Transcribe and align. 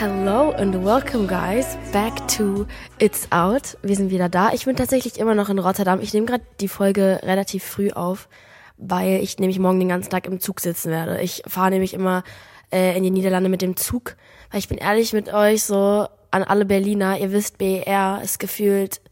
Hello 0.00 0.52
and 0.52 0.82
welcome 0.82 1.26
guys 1.26 1.76
back 1.92 2.26
to 2.26 2.66
It's 2.98 3.30
Out. 3.32 3.76
Wir 3.82 3.96
sind 3.96 4.10
wieder 4.10 4.30
da. 4.30 4.50
Ich 4.54 4.64
bin 4.64 4.74
tatsächlich 4.74 5.18
immer 5.18 5.34
noch 5.34 5.50
in 5.50 5.58
Rotterdam. 5.58 6.00
Ich 6.00 6.14
nehme 6.14 6.24
gerade 6.24 6.42
die 6.58 6.68
Folge 6.68 7.20
relativ 7.22 7.62
früh 7.62 7.90
auf, 7.90 8.30
weil 8.78 9.22
ich 9.22 9.38
nämlich 9.38 9.58
morgen 9.58 9.78
den 9.78 9.90
ganzen 9.90 10.08
Tag 10.08 10.24
im 10.24 10.40
Zug 10.40 10.60
sitzen 10.60 10.90
werde. 10.90 11.20
Ich 11.20 11.42
fahre 11.46 11.68
nämlich 11.68 11.92
immer 11.92 12.24
äh, 12.72 12.96
in 12.96 13.02
die 13.02 13.10
Niederlande 13.10 13.50
mit 13.50 13.60
dem 13.60 13.76
Zug, 13.76 14.16
weil 14.50 14.60
ich 14.60 14.68
bin 14.68 14.78
ehrlich 14.78 15.12
mit 15.12 15.34
euch 15.34 15.64
so 15.64 16.08
an 16.30 16.44
alle 16.44 16.64
Berliner. 16.64 17.18
Ihr 17.18 17.30
wisst, 17.30 17.58
BER 17.58 18.22
ist 18.24 18.38
gefühlt 18.38 19.02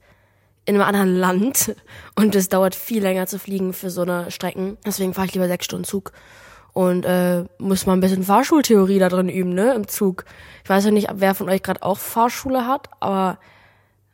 in 0.64 0.74
einem 0.74 0.88
anderen 0.88 1.14
Land 1.14 1.76
und 2.14 2.34
es 2.34 2.48
dauert 2.48 2.74
viel 2.74 3.02
länger 3.02 3.26
zu 3.26 3.38
fliegen 3.38 3.74
für 3.74 3.90
so 3.90 4.00
eine 4.00 4.30
Strecken. 4.30 4.78
Deswegen 4.86 5.12
fahre 5.12 5.26
ich 5.26 5.34
lieber 5.34 5.48
sechs 5.48 5.66
Stunden 5.66 5.84
Zug 5.84 6.12
und 6.78 7.04
äh, 7.04 7.44
muss 7.58 7.86
mal 7.86 7.94
ein 7.94 8.00
bisschen 8.00 8.22
Fahrschultheorie 8.22 9.00
da 9.00 9.08
drin 9.08 9.28
üben, 9.28 9.52
ne, 9.52 9.74
im 9.74 9.88
Zug. 9.88 10.24
Ich 10.62 10.70
weiß 10.70 10.84
ja 10.84 10.92
nicht, 10.92 11.08
wer 11.12 11.34
von 11.34 11.48
euch 11.48 11.60
gerade 11.64 11.82
auch 11.82 11.98
Fahrschule 11.98 12.68
hat, 12.68 12.88
aber 13.00 13.40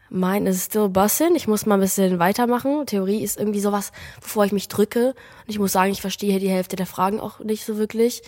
mein 0.09 0.47
ist 0.47 0.65
still 0.65 0.89
bussin. 0.89 1.35
Ich 1.35 1.47
muss 1.47 1.67
mal 1.67 1.75
ein 1.75 1.83
bisschen 1.83 2.19
weitermachen. 2.19 2.87
Theorie 2.87 3.23
ist 3.23 3.39
irgendwie 3.39 3.61
sowas, 3.61 3.93
bevor 4.19 4.47
ich 4.47 4.53
mich 4.53 4.69
drücke. 4.69 5.09
Und 5.09 5.49
ich 5.49 5.59
muss 5.59 5.73
sagen, 5.73 5.93
ich 5.93 6.01
verstehe 6.01 6.41
die 6.41 6.49
Hälfte 6.49 6.75
der 6.75 6.87
Fragen 6.87 7.21
auch 7.21 7.39
nicht 7.41 7.67
so 7.67 7.77
wirklich. 7.77 8.23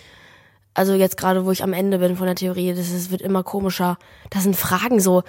Also 0.75 0.93
jetzt 0.93 1.17
gerade, 1.17 1.43
wo 1.47 1.49
ich 1.49 1.63
am 1.63 1.73
Ende 1.73 1.97
bin 1.97 2.15
von 2.15 2.27
der 2.27 2.35
Theorie, 2.35 2.75
das 2.75 2.91
ist, 2.91 3.09
wird 3.09 3.23
immer 3.23 3.41
komischer. 3.41 3.97
Das 4.29 4.43
sind 4.43 4.55
Fragen 4.55 4.99
so, 4.99 5.23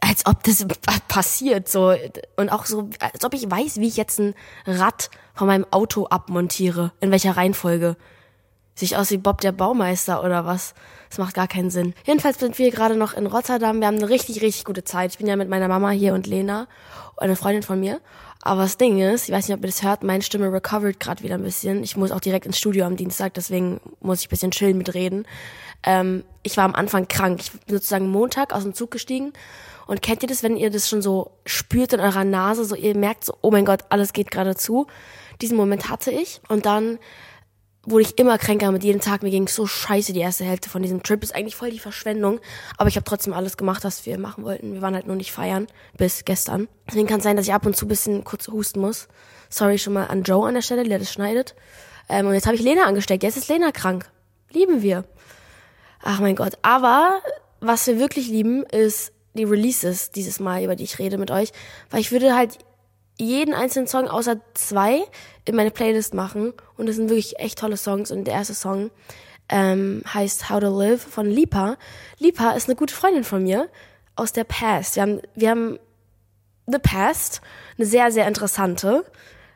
als 0.00 0.26
ob 0.26 0.42
das 0.44 0.66
passiert, 1.08 1.68
so. 1.68 1.94
Und 2.36 2.50
auch 2.50 2.66
so, 2.66 2.88
als 3.00 3.24
ob 3.24 3.34
ich 3.34 3.50
weiß, 3.50 3.78
wie 3.78 3.88
ich 3.88 3.96
jetzt 3.96 4.18
ein 4.20 4.34
Rad 4.66 5.10
von 5.34 5.46
meinem 5.46 5.66
Auto 5.70 6.06
abmontiere. 6.06 6.92
In 7.00 7.10
welcher 7.10 7.36
Reihenfolge. 7.36 7.96
Sich 8.74 8.96
aus 8.96 9.10
wie 9.10 9.18
Bob 9.18 9.40
der 9.40 9.52
Baumeister 9.52 10.22
oder 10.24 10.46
was. 10.46 10.74
Das 11.08 11.18
macht 11.18 11.34
gar 11.34 11.46
keinen 11.46 11.70
Sinn. 11.70 11.94
Jedenfalls 12.04 12.40
sind 12.40 12.58
wir 12.58 12.70
gerade 12.70 12.96
noch 12.96 13.14
in 13.14 13.26
Rotterdam. 13.26 13.80
Wir 13.80 13.86
haben 13.86 13.96
eine 13.96 14.08
richtig, 14.08 14.42
richtig 14.42 14.64
gute 14.64 14.84
Zeit. 14.84 15.12
Ich 15.12 15.18
bin 15.18 15.28
ja 15.28 15.36
mit 15.36 15.48
meiner 15.48 15.68
Mama 15.68 15.90
hier 15.90 16.12
und 16.12 16.26
Lena, 16.26 16.66
eine 17.16 17.36
Freundin 17.36 17.62
von 17.62 17.78
mir. 17.78 18.00
Aber 18.46 18.60
das 18.60 18.76
Ding 18.76 19.00
ist, 19.00 19.26
ich 19.26 19.34
weiß 19.34 19.48
nicht, 19.48 19.56
ob 19.56 19.64
ihr 19.64 19.70
das 19.70 19.82
hört, 19.82 20.02
meine 20.02 20.22
Stimme 20.22 20.52
recovered 20.52 21.00
gerade 21.00 21.22
wieder 21.22 21.36
ein 21.36 21.42
bisschen. 21.42 21.82
Ich 21.82 21.96
muss 21.96 22.12
auch 22.12 22.20
direkt 22.20 22.44
ins 22.44 22.58
Studio 22.58 22.84
am 22.84 22.94
Dienstag, 22.94 23.32
deswegen 23.32 23.80
muss 24.00 24.20
ich 24.20 24.26
ein 24.26 24.28
bisschen 24.28 24.50
chillen 24.50 24.76
mitreden. 24.76 25.26
Ähm, 25.82 26.24
ich 26.42 26.58
war 26.58 26.64
am 26.64 26.74
Anfang 26.74 27.08
krank. 27.08 27.40
Ich 27.40 27.52
bin 27.52 27.76
sozusagen 27.76 28.10
Montag 28.10 28.52
aus 28.52 28.62
dem 28.62 28.74
Zug 28.74 28.90
gestiegen. 28.90 29.32
Und 29.86 30.02
kennt 30.02 30.22
ihr 30.22 30.28
das, 30.28 30.42
wenn 30.42 30.58
ihr 30.58 30.70
das 30.70 30.90
schon 30.90 31.00
so 31.00 31.30
spürt 31.46 31.94
in 31.94 32.00
eurer 32.00 32.24
Nase, 32.24 32.66
so 32.66 32.74
ihr 32.74 32.94
merkt 32.94 33.24
so, 33.24 33.34
oh 33.40 33.50
mein 33.50 33.64
Gott, 33.64 33.80
alles 33.88 34.12
geht 34.12 34.30
gerade 34.30 34.54
zu. 34.54 34.88
Diesen 35.40 35.56
Moment 35.56 35.88
hatte 35.88 36.10
ich. 36.10 36.42
Und 36.48 36.66
dann 36.66 36.98
wurde 37.86 38.02
ich 38.02 38.18
immer 38.18 38.38
kränker 38.38 38.70
mit 38.72 38.84
jedem 38.84 39.00
Tag. 39.00 39.22
Mir 39.22 39.30
ging 39.30 39.48
so 39.48 39.66
scheiße 39.66 40.12
die 40.12 40.20
erste 40.20 40.44
Hälfte 40.44 40.68
von 40.68 40.82
diesem 40.82 41.02
Trip. 41.02 41.22
Ist 41.22 41.34
eigentlich 41.34 41.56
voll 41.56 41.70
die 41.70 41.78
Verschwendung. 41.78 42.40
Aber 42.76 42.88
ich 42.88 42.96
habe 42.96 43.04
trotzdem 43.04 43.32
alles 43.32 43.56
gemacht, 43.56 43.84
was 43.84 44.06
wir 44.06 44.18
machen 44.18 44.44
wollten. 44.44 44.74
Wir 44.74 44.82
waren 44.82 44.94
halt 44.94 45.06
nur 45.06 45.16
nicht 45.16 45.32
feiern 45.32 45.66
bis 45.96 46.24
gestern. 46.24 46.68
Deswegen 46.88 47.06
kann 47.06 47.18
es 47.18 47.24
sein, 47.24 47.36
dass 47.36 47.46
ich 47.46 47.54
ab 47.54 47.66
und 47.66 47.76
zu 47.76 47.86
bisschen 47.86 48.24
kurz 48.24 48.48
husten 48.48 48.80
muss. 48.80 49.08
Sorry 49.48 49.78
schon 49.78 49.92
mal 49.92 50.06
an 50.06 50.22
Joe 50.22 50.46
an 50.46 50.54
der 50.54 50.62
Stelle, 50.62 50.84
der 50.84 50.98
das 50.98 51.12
schneidet. 51.12 51.54
Ähm, 52.08 52.26
und 52.26 52.34
jetzt 52.34 52.46
habe 52.46 52.56
ich 52.56 52.62
Lena 52.62 52.84
angesteckt. 52.84 53.22
Jetzt 53.22 53.36
ist 53.36 53.48
Lena 53.48 53.70
krank. 53.70 54.10
Lieben 54.50 54.82
wir. 54.82 55.04
Ach 56.02 56.20
mein 56.20 56.36
Gott. 56.36 56.58
Aber 56.62 57.20
was 57.60 57.86
wir 57.86 57.98
wirklich 57.98 58.28
lieben, 58.28 58.64
ist 58.64 59.12
die 59.34 59.44
Releases 59.44 60.10
dieses 60.10 60.38
Mal, 60.38 60.62
über 60.62 60.76
die 60.76 60.84
ich 60.84 60.98
rede 60.98 61.18
mit 61.18 61.30
euch. 61.30 61.50
Weil 61.90 62.00
ich 62.00 62.12
würde 62.12 62.36
halt 62.36 62.58
jeden 63.18 63.54
einzelnen 63.54 63.86
Song 63.86 64.08
außer 64.08 64.40
zwei 64.54 65.02
in 65.44 65.54
meine 65.56 65.70
Playlist 65.70 66.14
machen. 66.14 66.52
Und 66.76 66.88
das 66.88 66.96
sind 66.96 67.08
wirklich 67.08 67.38
echt 67.38 67.58
tolle 67.58 67.76
Songs. 67.76 68.10
Und 68.10 68.24
der 68.24 68.34
erste 68.34 68.54
Song 68.54 68.90
ähm, 69.48 70.02
heißt 70.12 70.50
How 70.50 70.60
to 70.60 70.78
Live 70.78 71.02
von 71.02 71.26
Lipa. 71.26 71.76
Lipa 72.18 72.52
ist 72.52 72.68
eine 72.68 72.76
gute 72.76 72.94
Freundin 72.94 73.24
von 73.24 73.42
mir 73.42 73.68
aus 74.16 74.32
der 74.32 74.44
Past. 74.44 74.96
Wir 74.96 75.02
haben, 75.02 75.20
wir 75.34 75.50
haben 75.50 75.78
The 76.66 76.78
Past, 76.78 77.40
eine 77.76 77.86
sehr, 77.86 78.10
sehr 78.10 78.26
interessante, 78.26 79.04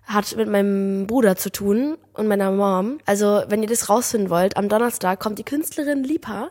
hat 0.05 0.37
mit 0.37 0.49
meinem 0.49 1.07
Bruder 1.07 1.37
zu 1.37 1.51
tun 1.51 1.97
und 2.13 2.29
meiner 2.29 2.51
Mom. 2.51 2.99
Also, 3.07 3.43
wenn 3.49 3.63
ihr 3.63 3.69
das 3.69 3.89
rausfinden 3.89 4.31
wollt, 4.31 4.57
am 4.57 4.69
Donnerstag 4.69 5.21
kommt 5.21 5.39
die 5.39 5.45
Künstlerin 5.45 6.05
Lipa 6.05 6.51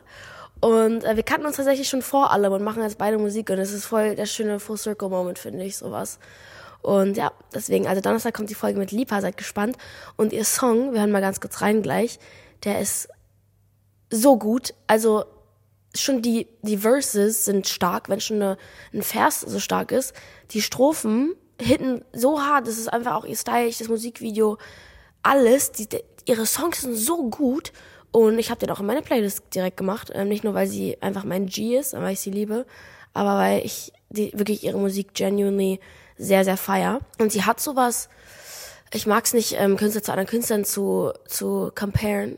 und 0.59 1.03
äh, 1.03 1.16
wir 1.16 1.23
kannten 1.23 1.46
uns 1.46 1.57
tatsächlich 1.57 1.88
schon 1.88 2.01
vor 2.01 2.31
allem 2.31 2.51
und 2.51 2.63
machen 2.63 2.81
jetzt 2.81 2.97
beide 2.97 3.17
Musik 3.17 3.50
und 3.50 3.59
es 3.59 3.72
ist 3.72 3.85
voll 3.85 4.16
der 4.16 4.25
schöne 4.25 4.59
Full 4.59 4.78
Circle 4.78 5.09
Moment, 5.09 5.40
finde 5.40 5.63
ich, 5.63 5.78
sowas. 5.78 6.19
Und 6.82 7.18
ja, 7.18 7.32
deswegen, 7.54 7.88
also 7.88 8.02
Donnerstag 8.02 8.34
kommt 8.34 8.50
die 8.50 8.56
Folge 8.56 8.80
mit 8.80 8.92
Lipa, 8.92 9.22
seid 9.22 9.38
gespannt. 9.38 9.78
Und 10.16 10.34
ihr 10.34 10.46
Song, 10.46 10.94
wir 10.94 11.02
hören 11.02 11.12
mal 11.12 11.22
ganz 11.22 11.40
kurz 11.40 11.62
rein 11.62 11.82
gleich, 11.82 12.20
der 12.64 12.80
ist 12.80 13.10
so 14.10 14.38
gut. 14.38 14.74
Also 14.88 15.26
schon 15.96 16.22
die, 16.22 16.48
die 16.62 16.78
Verses 16.78 17.46
sind 17.46 17.68
stark, 17.68 18.10
wenn 18.10 18.22
schon 18.22 18.38
eine, 18.38 18.58
ein 18.94 19.04
Vers 19.04 19.42
so 19.42 19.60
stark 19.60 19.92
ist. 19.92 20.14
Die 20.52 20.62
Strophen 20.62 21.36
hitten 21.60 22.04
so 22.14 22.42
hart, 22.42 22.68
das 22.68 22.78
ist 22.78 22.88
einfach 22.88 23.16
auch 23.16 23.26
ihr 23.26 23.36
Style, 23.36 23.72
das 23.78 23.88
Musikvideo, 23.88 24.58
alles. 25.24 25.72
Die, 25.72 25.90
die, 25.90 26.04
ihre 26.26 26.46
Songs 26.46 26.82
sind 26.82 26.96
so 26.96 27.30
gut. 27.30 27.72
Und 28.12 28.40
ich 28.40 28.50
habe 28.50 28.59
den 28.59 28.72
auch 28.72 28.80
in 28.80 28.86
meine 28.86 29.02
Playlist 29.02 29.44
direkt 29.54 29.78
gemacht. 29.78 30.12
Ähm, 30.14 30.30
nicht 30.30 30.44
nur, 30.44 30.54
weil 30.54 30.68
sie 30.68 31.02
einfach 31.02 31.24
mein 31.24 31.48
G 31.48 31.78
ist, 31.78 31.94
weil 31.94 32.14
ich 32.14 32.20
sie 32.20 32.32
liebe, 32.32 32.66
aber 33.14 33.36
weil 33.36 33.66
ich 33.66 33.92
die, 34.09 34.32
wirklich 34.34 34.64
ihre 34.64 34.78
Musik 34.78 35.14
genuinely 35.14 35.80
sehr, 36.17 36.44
sehr 36.44 36.57
feier. 36.57 37.00
Und 37.19 37.31
sie 37.31 37.44
hat 37.44 37.59
sowas, 37.59 38.09
ich 38.94 39.07
mag 39.07 39.25
es 39.25 39.33
nicht, 39.33 39.55
ähm, 39.57 39.78
Künstler 39.78 40.03
zu 40.03 40.11
anderen 40.11 40.29
Künstlern 40.29 40.66
zu, 40.66 41.11
zu 41.28 41.72
comparen. 41.75 42.38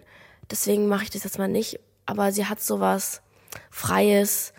Deswegen 0.50 0.88
mache 0.88 1.03
ich 1.03 1.09
das 1.09 1.23
jetzt 1.23 1.38
mal 1.38 1.47
nicht. 1.47 1.79
Aber 2.06 2.31
sie 2.31 2.45
hat 2.45 2.62
sowas 2.62 3.22
Freies, 3.69 4.53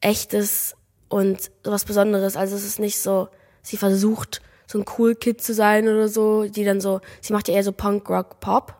Echtes 0.00 0.76
und 1.08 1.50
sowas 1.64 1.84
Besonderes. 1.84 2.36
Also 2.36 2.56
es 2.56 2.64
ist 2.64 2.78
nicht 2.78 2.98
so, 2.98 3.28
sie 3.62 3.76
versucht, 3.76 4.40
so 4.66 4.78
ein 4.78 4.84
cool 4.98 5.14
Kid 5.14 5.42
zu 5.42 5.52
sein 5.52 5.88
oder 5.88 6.08
so, 6.08 6.44
die 6.44 6.64
dann 6.64 6.80
so, 6.80 7.00
sie 7.20 7.32
macht 7.32 7.48
ja 7.48 7.54
eher 7.54 7.64
so 7.64 7.72
Punk, 7.72 8.08
Rock, 8.08 8.40
Pop, 8.40 8.74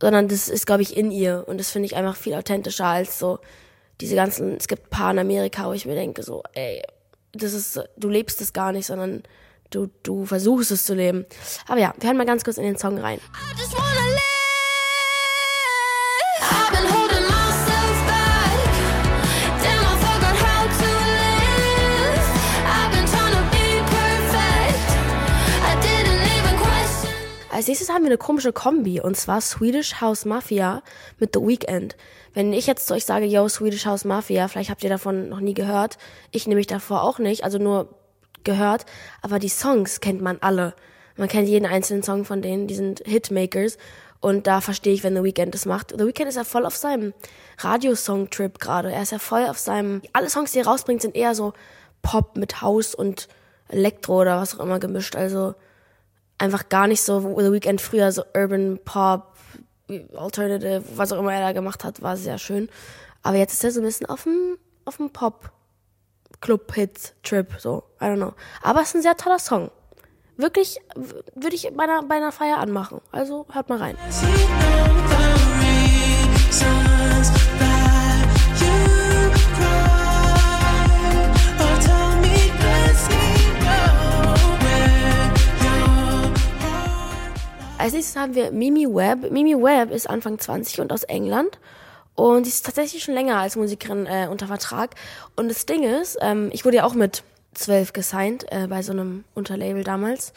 sondern 0.00 0.28
das 0.28 0.48
ist, 0.48 0.66
glaube 0.66 0.82
ich, 0.82 0.96
in 0.96 1.10
ihr. 1.10 1.44
Und 1.46 1.58
das 1.58 1.70
finde 1.70 1.86
ich 1.86 1.96
einfach 1.96 2.16
viel 2.16 2.34
authentischer 2.34 2.86
als 2.86 3.18
so 3.18 3.38
diese 4.00 4.16
ganzen, 4.16 4.56
es 4.56 4.66
gibt 4.66 4.86
ein 4.86 4.90
paar 4.90 5.12
in 5.12 5.18
Amerika, 5.18 5.66
wo 5.66 5.72
ich 5.72 5.86
mir 5.86 5.94
denke, 5.94 6.22
so, 6.22 6.42
ey, 6.54 6.82
das 7.32 7.52
ist, 7.52 7.80
du 7.96 8.08
lebst 8.08 8.40
es 8.40 8.52
gar 8.52 8.72
nicht, 8.72 8.86
sondern 8.86 9.22
du, 9.70 9.90
du 10.02 10.26
versuchst 10.26 10.70
es 10.70 10.84
zu 10.84 10.94
leben. 10.94 11.26
Aber 11.66 11.80
ja, 11.80 11.94
wir 11.98 12.08
hören 12.08 12.16
mal 12.16 12.26
ganz 12.26 12.44
kurz 12.44 12.58
in 12.58 12.64
den 12.64 12.76
Song 12.76 12.98
rein. 12.98 13.20
Als 27.62 27.68
nächstes 27.68 27.90
haben 27.90 28.02
wir 28.02 28.08
eine 28.08 28.18
komische 28.18 28.52
Kombi 28.52 29.00
und 29.00 29.16
zwar 29.16 29.40
Swedish 29.40 30.00
House 30.00 30.24
Mafia 30.24 30.82
mit 31.20 31.36
The 31.36 31.40
Weeknd. 31.42 31.96
Wenn 32.34 32.52
ich 32.52 32.66
jetzt 32.66 32.88
zu 32.88 32.94
euch 32.94 33.04
sage, 33.04 33.24
yo, 33.24 33.48
Swedish 33.48 33.86
House 33.86 34.04
Mafia, 34.04 34.48
vielleicht 34.48 34.68
habt 34.68 34.82
ihr 34.82 34.90
davon 34.90 35.28
noch 35.28 35.38
nie 35.38 35.54
gehört. 35.54 35.96
Ich 36.32 36.48
nämlich 36.48 36.66
davor 36.66 37.04
auch 37.04 37.20
nicht, 37.20 37.44
also 37.44 37.58
nur 37.58 37.94
gehört. 38.42 38.84
Aber 39.20 39.38
die 39.38 39.48
Songs 39.48 40.00
kennt 40.00 40.20
man 40.20 40.38
alle. 40.40 40.74
Man 41.16 41.28
kennt 41.28 41.46
jeden 41.48 41.66
einzelnen 41.66 42.02
Song 42.02 42.24
von 42.24 42.42
denen, 42.42 42.66
die 42.66 42.74
sind 42.74 43.00
Hitmakers. 43.06 43.78
Und 44.18 44.48
da 44.48 44.60
verstehe 44.60 44.94
ich, 44.94 45.04
wenn 45.04 45.14
The 45.14 45.22
Weeknd 45.22 45.54
das 45.54 45.64
macht. 45.64 45.92
The 45.96 46.04
Weeknd 46.04 46.28
ist 46.28 46.34
ja 46.34 46.42
voll 46.42 46.66
auf 46.66 46.74
seinem 46.74 47.14
Radiosong-Trip 47.58 48.58
gerade. 48.58 48.90
Er 48.90 49.02
ist 49.02 49.12
ja 49.12 49.20
voll 49.20 49.46
auf 49.46 49.58
seinem, 49.58 50.02
alle 50.12 50.28
Songs, 50.28 50.50
die 50.50 50.58
er 50.58 50.66
rausbringt, 50.66 51.00
sind 51.00 51.14
eher 51.14 51.36
so 51.36 51.52
Pop 52.02 52.36
mit 52.36 52.60
House 52.60 52.92
und 52.92 53.28
Elektro 53.68 54.22
oder 54.22 54.40
was 54.40 54.58
auch 54.58 54.64
immer 54.64 54.80
gemischt. 54.80 55.14
Also, 55.14 55.54
einfach 56.42 56.68
gar 56.68 56.88
nicht 56.88 57.02
so, 57.02 57.20
The 57.20 57.52
Weeknd 57.52 57.80
früher 57.80 58.10
so 58.10 58.24
Urban 58.34 58.80
Pop, 58.84 59.36
Alternative, 60.16 60.82
was 60.96 61.12
auch 61.12 61.20
immer 61.20 61.32
er 61.32 61.40
da 61.40 61.52
gemacht 61.52 61.84
hat, 61.84 62.02
war 62.02 62.16
sehr 62.16 62.38
schön. 62.38 62.68
Aber 63.22 63.36
jetzt 63.36 63.52
ist 63.52 63.64
er 63.64 63.70
so 63.70 63.80
ein 63.80 63.86
bisschen 63.86 64.06
auf 64.06 64.24
dem, 64.24 64.58
auf 64.84 64.96
dem 64.96 65.10
Pop 65.10 65.52
Club 66.40 66.74
Hit 66.74 67.14
Trip, 67.22 67.46
so, 67.58 67.84
I 68.00 68.06
don't 68.06 68.16
know. 68.16 68.32
Aber 68.62 68.82
es 68.82 68.88
ist 68.88 68.96
ein 68.96 69.02
sehr 69.02 69.16
toller 69.16 69.38
Song. 69.38 69.70
Wirklich 70.36 70.80
würde 71.34 71.54
ich 71.54 71.70
bei 71.76 71.84
einer, 71.84 72.02
bei 72.02 72.16
einer 72.16 72.32
Feier 72.32 72.58
anmachen. 72.58 73.00
Also 73.12 73.46
hört 73.52 73.68
mal 73.68 73.78
rein. 73.78 73.96
Als 87.82 87.94
nächstes 87.94 88.14
haben 88.14 88.36
wir 88.36 88.52
Mimi 88.52 88.86
Webb. 88.86 89.32
Mimi 89.32 89.56
Webb 89.56 89.90
ist 89.90 90.08
Anfang 90.08 90.38
20 90.38 90.82
und 90.82 90.92
aus 90.92 91.02
England. 91.02 91.58
Und 92.14 92.44
sie 92.44 92.50
ist 92.50 92.64
tatsächlich 92.64 93.02
schon 93.02 93.14
länger 93.14 93.38
als 93.38 93.56
Musikerin 93.56 94.06
äh, 94.06 94.28
unter 94.30 94.46
Vertrag. 94.46 94.94
Und 95.34 95.48
das 95.48 95.66
Ding 95.66 95.82
ist, 95.82 96.16
ähm, 96.20 96.50
ich 96.52 96.64
wurde 96.64 96.76
ja 96.76 96.84
auch 96.84 96.94
mit 96.94 97.24
zwölf 97.54 97.92
gesigned 97.92 98.46
äh, 98.52 98.68
bei 98.68 98.82
so 98.82 98.92
einem 98.92 99.24
Unterlabel 99.34 99.82
damals. 99.82 100.32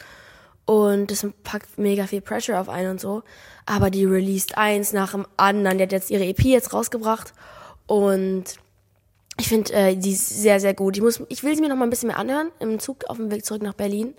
Und 0.64 1.12
das 1.12 1.24
packt 1.44 1.78
mega 1.78 2.08
viel 2.08 2.20
Pressure 2.20 2.60
auf 2.60 2.68
einen 2.68 2.90
und 2.90 3.00
so. 3.00 3.22
Aber 3.64 3.90
die 3.90 4.04
released 4.06 4.58
eins 4.58 4.92
nach 4.92 5.12
dem 5.12 5.24
anderen. 5.36 5.78
Die 5.78 5.84
hat 5.84 5.92
jetzt 5.92 6.10
ihre 6.10 6.24
EP 6.24 6.40
jetzt 6.46 6.72
rausgebracht. 6.72 7.32
Und 7.86 8.56
Ich 9.38 9.46
finde 9.46 9.72
äh, 9.72 9.94
die 9.94 10.16
sehr, 10.16 10.58
sehr 10.58 10.74
gut. 10.74 10.96
Ich, 10.96 11.02
muss, 11.04 11.22
ich 11.28 11.44
will 11.44 11.54
sie 11.54 11.62
mir 11.62 11.68
noch 11.68 11.76
mal 11.76 11.84
ein 11.84 11.90
bisschen 11.90 12.08
mehr 12.08 12.18
anhören 12.18 12.50
im 12.58 12.80
Zug 12.80 13.04
auf 13.04 13.18
dem 13.18 13.30
Weg 13.30 13.44
zurück 13.44 13.62
nach 13.62 13.74
Berlin. 13.74 14.14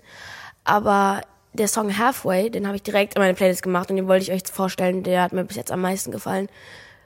Aber 0.64 1.20
der 1.52 1.68
Song 1.68 1.96
Halfway, 1.96 2.50
den 2.50 2.66
habe 2.66 2.76
ich 2.76 2.82
direkt 2.82 3.14
in 3.14 3.22
meine 3.22 3.34
Playlist 3.34 3.62
gemacht 3.62 3.90
und 3.90 3.96
den 3.96 4.08
wollte 4.08 4.24
ich 4.24 4.32
euch 4.32 4.50
vorstellen. 4.52 5.02
Der 5.02 5.22
hat 5.22 5.32
mir 5.32 5.44
bis 5.44 5.56
jetzt 5.56 5.72
am 5.72 5.80
meisten 5.80 6.10
gefallen. 6.10 6.48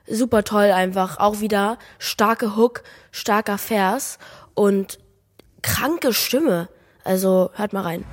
Super 0.06 0.44
toll 0.44 0.72
einfach. 0.72 1.18
Auch 1.18 1.40
wieder 1.40 1.78
starke 1.98 2.56
Hook, 2.56 2.82
starker 3.12 3.58
Vers 3.58 4.18
und 4.54 4.98
kranke 5.62 6.12
Stimme. 6.12 6.68
Also 7.04 7.50
hört 7.54 7.72
mal 7.72 7.82
rein. 7.82 8.04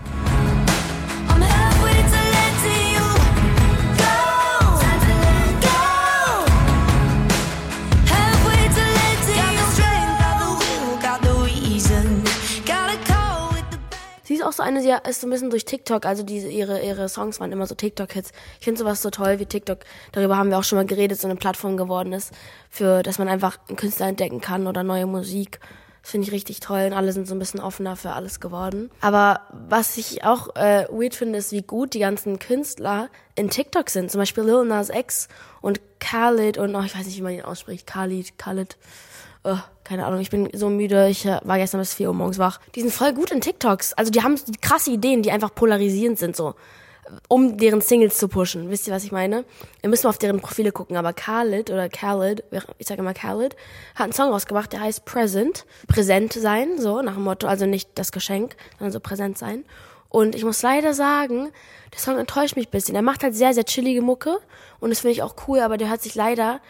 Ist 14.39 14.45
auch 14.45 14.53
so 14.53 14.63
eine, 14.63 14.81
sie 14.81 14.93
ist 15.07 15.21
so 15.21 15.27
ein 15.27 15.29
bisschen 15.29 15.49
durch 15.49 15.65
TikTok, 15.65 16.05
also 16.05 16.23
diese, 16.23 16.47
ihre, 16.47 16.81
ihre 16.81 17.07
Songs 17.09 17.39
waren 17.39 17.51
immer 17.51 17.67
so 17.67 17.75
TikTok-Hits. 17.75 18.31
Ich 18.59 18.65
finde 18.65 18.79
sowas 18.79 19.01
so 19.01 19.09
toll 19.09 19.39
wie 19.39 19.45
TikTok. 19.45 19.79
Darüber 20.11 20.37
haben 20.37 20.49
wir 20.49 20.57
auch 20.57 20.63
schon 20.63 20.77
mal 20.77 20.85
geredet, 20.85 21.19
so 21.19 21.27
eine 21.27 21.35
Plattform 21.35 21.77
geworden 21.77 22.13
ist, 22.13 22.33
für, 22.69 23.03
dass 23.03 23.19
man 23.19 23.27
einfach 23.27 23.57
einen 23.67 23.77
Künstler 23.77 24.07
entdecken 24.07 24.41
kann 24.41 24.67
oder 24.67 24.83
neue 24.83 25.05
Musik. 25.05 25.59
Das 26.01 26.11
finde 26.11 26.27
ich 26.27 26.33
richtig 26.33 26.61
toll 26.61 26.85
und 26.87 26.93
alle 26.93 27.11
sind 27.11 27.27
so 27.27 27.35
ein 27.35 27.39
bisschen 27.39 27.59
offener 27.59 27.95
für 27.95 28.13
alles 28.13 28.39
geworden. 28.39 28.89
Aber 29.01 29.41
was 29.51 29.97
ich 29.97 30.23
auch 30.23 30.55
äh, 30.55 30.87
weird 30.89 31.13
finde, 31.13 31.39
ist, 31.39 31.51
wie 31.51 31.61
gut 31.61 31.93
die 31.93 31.99
ganzen 31.99 32.39
Künstler 32.39 33.09
in 33.35 33.49
TikTok 33.49 33.89
sind. 33.89 34.09
Zum 34.09 34.19
Beispiel 34.19 34.43
Lil 34.45 34.65
Nas 34.65 34.89
X 34.89 35.27
und 35.61 35.81
Khalid 35.99 36.57
und, 36.57 36.73
oh, 36.73 36.81
ich 36.81 36.97
weiß 36.97 37.05
nicht, 37.05 37.17
wie 37.17 37.21
man 37.21 37.33
ihn 37.33 37.41
ausspricht. 37.41 37.85
Khalid, 37.85 38.37
Khalid 38.37 38.77
oh, 39.43 39.57
keine 39.83 40.05
Ahnung, 40.05 40.19
ich 40.19 40.29
bin 40.29 40.49
so 40.53 40.69
müde, 40.69 41.09
ich 41.09 41.25
äh, 41.25 41.39
war 41.43 41.57
gestern 41.57 41.79
bis 41.79 41.93
4 41.93 42.09
Uhr 42.09 42.13
morgens 42.13 42.37
wach. 42.39 42.59
Die 42.75 42.81
sind 42.81 42.91
voll 42.91 43.13
gut 43.13 43.31
in 43.31 43.41
TikToks. 43.41 43.93
Also 43.93 44.11
die 44.11 44.21
haben 44.21 44.35
krasse 44.61 44.91
Ideen, 44.91 45.23
die 45.23 45.31
einfach 45.31 45.53
polarisierend 45.53 46.19
sind, 46.19 46.35
so. 46.35 46.55
Um 47.27 47.57
deren 47.57 47.81
Singles 47.81 48.19
zu 48.19 48.27
pushen. 48.27 48.69
Wisst 48.69 48.87
ihr, 48.87 48.93
was 48.93 49.03
ich 49.03 49.11
meine? 49.11 49.43
Wir 49.81 49.89
müssen 49.89 50.05
auf 50.05 50.19
deren 50.19 50.41
Profile 50.41 50.71
gucken, 50.71 50.95
aber 50.95 51.11
Khalid 51.11 51.71
oder 51.71 51.89
Khalid, 51.89 52.43
ich 52.77 52.87
sage 52.87 53.01
immer 53.01 53.15
Khalid, 53.15 53.55
hat 53.95 54.03
einen 54.03 54.13
Song 54.13 54.31
rausgebracht, 54.31 54.71
der 54.73 54.81
heißt 54.81 55.05
Present. 55.05 55.65
Präsent 55.87 56.33
sein, 56.33 56.77
so, 56.77 57.01
nach 57.01 57.15
dem 57.15 57.23
Motto, 57.23 57.47
also 57.47 57.65
nicht 57.65 57.89
das 57.95 58.11
Geschenk, 58.11 58.55
sondern 58.77 58.91
so 58.91 58.99
präsent 58.99 59.39
sein. 59.39 59.65
Und 60.09 60.35
ich 60.35 60.43
muss 60.43 60.61
leider 60.61 60.93
sagen, 60.93 61.49
der 61.93 61.99
Song 61.99 62.19
enttäuscht 62.19 62.55
mich 62.55 62.67
ein 62.67 62.71
bisschen. 62.71 62.95
Er 62.95 63.01
macht 63.01 63.23
halt 63.23 63.35
sehr, 63.35 63.55
sehr 63.55 63.65
chillige 63.65 64.03
Mucke 64.03 64.37
und 64.79 64.91
das 64.91 64.99
finde 64.99 65.13
ich 65.13 65.23
auch 65.23 65.35
cool, 65.47 65.59
aber 65.59 65.77
der 65.77 65.89
hört 65.89 66.01
sich 66.01 66.13
leider 66.13 66.61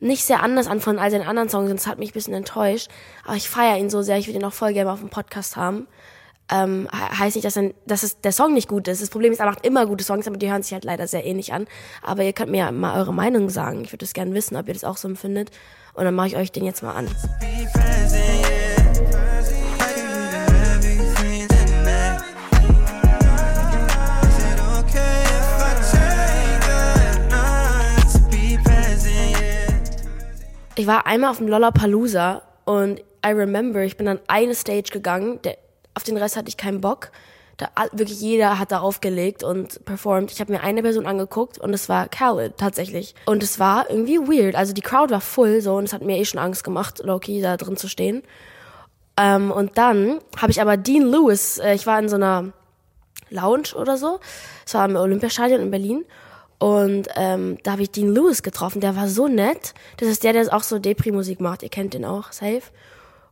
nicht 0.00 0.24
sehr 0.24 0.42
anders 0.42 0.66
an 0.66 0.80
von 0.80 0.98
all 0.98 1.10
den 1.10 1.22
anderen 1.22 1.48
Songs 1.48 1.70
und 1.70 1.78
das 1.78 1.86
hat 1.86 1.98
mich 1.98 2.10
ein 2.10 2.14
bisschen 2.14 2.34
enttäuscht. 2.34 2.90
Aber 3.24 3.36
ich 3.36 3.48
feiere 3.48 3.78
ihn 3.78 3.90
so 3.90 4.02
sehr, 4.02 4.18
ich 4.18 4.26
würde 4.26 4.38
ihn 4.38 4.44
auch 4.44 4.52
voll 4.52 4.72
gerne 4.72 4.90
auf 4.90 5.00
dem 5.00 5.10
Podcast 5.10 5.56
haben. 5.56 5.86
Ähm, 6.52 6.88
heißt 6.92 7.36
nicht, 7.36 7.44
dass, 7.44 7.54
dann, 7.54 7.74
dass 7.86 8.02
es, 8.02 8.20
der 8.20 8.32
Song 8.32 8.54
nicht 8.54 8.66
gut 8.68 8.88
ist. 8.88 9.00
Das 9.00 9.10
Problem 9.10 9.32
ist, 9.32 9.38
er 9.38 9.46
macht 9.46 9.64
immer 9.64 9.86
gute 9.86 10.02
Songs, 10.02 10.26
aber 10.26 10.36
die 10.36 10.50
hören 10.50 10.62
sich 10.62 10.72
halt 10.72 10.84
leider 10.84 11.06
sehr 11.06 11.24
ähnlich 11.24 11.52
an. 11.52 11.66
Aber 12.02 12.24
ihr 12.24 12.32
könnt 12.32 12.50
mir 12.50 12.58
ja 12.58 12.72
mal 12.72 12.98
eure 12.98 13.14
Meinung 13.14 13.50
sagen. 13.50 13.82
Ich 13.84 13.92
würde 13.92 14.04
es 14.04 14.14
gerne 14.14 14.34
wissen, 14.34 14.56
ob 14.56 14.66
ihr 14.66 14.74
das 14.74 14.82
auch 14.82 14.96
so 14.96 15.06
empfindet. 15.06 15.50
Und 15.94 16.04
dann 16.04 16.14
mache 16.14 16.28
ich 16.28 16.36
euch 16.36 16.50
den 16.50 16.64
jetzt 16.64 16.82
mal 16.82 16.94
an. 16.94 17.08
War 30.90 31.06
einmal 31.06 31.30
auf 31.30 31.38
dem 31.38 31.46
Lollapalooza 31.46 32.42
und 32.64 32.98
I 33.24 33.28
remember, 33.28 33.80
ich 33.84 33.96
bin 33.96 34.08
an 34.08 34.18
eine 34.26 34.56
Stage 34.56 34.90
gegangen, 34.90 35.38
der, 35.44 35.56
auf 35.94 36.02
den 36.02 36.16
Rest 36.16 36.36
hatte 36.36 36.48
ich 36.48 36.56
keinen 36.56 36.80
Bock. 36.80 37.12
Da, 37.58 37.68
wirklich 37.92 38.20
jeder 38.20 38.58
hat 38.58 38.72
da 38.72 38.80
aufgelegt 38.80 39.44
und 39.44 39.84
performt. 39.84 40.32
Ich 40.32 40.40
habe 40.40 40.50
mir 40.50 40.62
eine 40.62 40.82
Person 40.82 41.06
angeguckt 41.06 41.58
und 41.58 41.74
es 41.74 41.88
war 41.88 42.08
Khaled 42.08 42.56
tatsächlich. 42.56 43.14
Und 43.26 43.44
es 43.44 43.60
war 43.60 43.88
irgendwie 43.88 44.18
weird. 44.18 44.56
Also 44.56 44.72
die 44.72 44.80
Crowd 44.80 45.12
war 45.12 45.20
voll 45.20 45.60
so 45.60 45.76
und 45.76 45.84
es 45.84 45.92
hat 45.92 46.02
mir 46.02 46.18
eh 46.18 46.24
schon 46.24 46.40
Angst 46.40 46.64
gemacht, 46.64 47.00
Loki 47.04 47.40
da 47.40 47.56
drin 47.56 47.76
zu 47.76 47.86
stehen. 47.86 48.24
Ähm, 49.16 49.52
und 49.52 49.78
dann 49.78 50.18
habe 50.38 50.50
ich 50.50 50.60
aber 50.60 50.76
Dean 50.76 51.02
Lewis, 51.02 51.58
äh, 51.58 51.74
ich 51.74 51.86
war 51.86 52.00
in 52.00 52.08
so 52.08 52.16
einer 52.16 52.52
Lounge 53.28 53.76
oder 53.76 53.96
so. 53.96 54.18
Es 54.66 54.74
war 54.74 54.88
im 54.88 54.96
Olympiastadion 54.96 55.60
in 55.60 55.70
Berlin 55.70 56.04
und 56.60 57.08
ähm, 57.16 57.56
da 57.62 57.72
habe 57.72 57.82
ich 57.82 57.90
Dean 57.90 58.14
Lewis 58.14 58.42
getroffen, 58.42 58.82
der 58.82 58.94
war 58.94 59.08
so 59.08 59.28
nett. 59.28 59.72
Das 59.96 60.10
ist 60.10 60.22
der, 60.22 60.34
der 60.34 60.54
auch 60.54 60.62
so 60.62 60.78
Depri-Musik 60.78 61.40
macht. 61.40 61.62
Ihr 61.62 61.70
kennt 61.70 61.94
den 61.94 62.04
auch, 62.04 62.32
safe. 62.32 62.60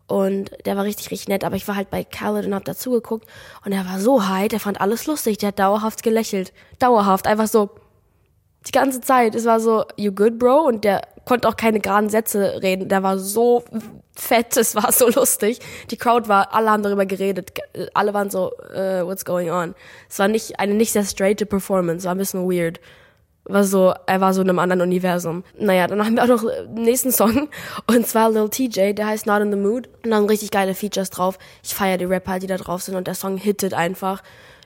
Und 0.06 0.50
der 0.64 0.78
war 0.78 0.84
richtig, 0.84 1.10
richtig 1.10 1.28
nett. 1.28 1.44
Aber 1.44 1.54
ich 1.54 1.68
war 1.68 1.76
halt 1.76 1.90
bei 1.90 2.04
Khaled 2.04 2.46
und 2.46 2.54
hab 2.54 2.64
dazugeguckt. 2.64 3.28
Und 3.66 3.72
er 3.72 3.84
war 3.84 4.00
so 4.00 4.26
high, 4.26 4.48
der 4.48 4.60
fand 4.60 4.80
alles 4.80 5.06
lustig. 5.06 5.36
Der 5.36 5.48
hat 5.48 5.58
dauerhaft 5.58 6.02
gelächelt. 6.02 6.54
Dauerhaft, 6.78 7.26
einfach 7.26 7.48
so. 7.48 7.68
Die 8.66 8.72
ganze 8.72 9.02
Zeit. 9.02 9.34
Es 9.34 9.44
war 9.44 9.60
so, 9.60 9.84
you 9.98 10.10
good, 10.10 10.38
bro? 10.38 10.60
Und 10.60 10.84
der 10.84 11.02
konnte 11.26 11.48
auch 11.50 11.56
keine 11.56 11.80
geraden 11.80 12.08
Sätze 12.08 12.62
reden. 12.62 12.88
Der 12.88 13.02
war 13.02 13.18
so 13.18 13.62
fett, 14.16 14.56
es 14.56 14.74
war 14.74 14.90
so 14.90 15.10
lustig. 15.10 15.58
Die 15.90 15.98
Crowd 15.98 16.30
war, 16.30 16.54
alle 16.54 16.70
haben 16.70 16.82
darüber 16.82 17.04
geredet. 17.04 17.52
Alle 17.92 18.14
waren 18.14 18.30
so, 18.30 18.52
uh, 18.74 19.06
what's 19.06 19.26
going 19.26 19.50
on? 19.50 19.74
Es 20.08 20.18
war 20.18 20.28
nicht, 20.28 20.58
eine 20.58 20.72
nicht 20.72 20.92
sehr 20.92 21.04
straighte 21.04 21.44
Performance. 21.44 22.06
War 22.06 22.14
ein 22.14 22.18
bisschen 22.18 22.50
weird 22.50 22.80
war 23.48 23.64
so, 23.64 23.94
er 24.06 24.20
war 24.20 24.34
so 24.34 24.42
in 24.42 24.48
einem 24.48 24.58
anderen 24.58 24.82
Universum. 24.82 25.44
Naja, 25.58 25.86
dann 25.86 26.04
haben 26.04 26.16
wir 26.16 26.24
auch 26.24 26.28
noch 26.28 26.44
den 26.44 26.84
nächsten 26.84 27.12
Song 27.12 27.48
und 27.86 28.06
zwar 28.06 28.30
Lil 28.30 28.48
TJ, 28.48 28.92
der 28.92 29.06
heißt 29.06 29.26
Not 29.26 29.42
in 29.42 29.50
the 29.50 29.58
Mood 29.58 29.88
und 30.04 30.10
dann 30.10 30.26
richtig 30.26 30.50
geile 30.50 30.74
Features 30.74 31.10
drauf. 31.10 31.38
Ich 31.62 31.74
feiere 31.74 31.98
die 31.98 32.04
Rapper, 32.04 32.38
die 32.38 32.46
da 32.46 32.56
drauf 32.56 32.82
sind 32.82 32.94
und 32.94 33.06
der 33.06 33.14
Song 33.14 33.36
hittet 33.36 33.74
einfach. 33.74 34.22